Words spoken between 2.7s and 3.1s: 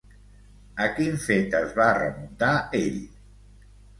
ell?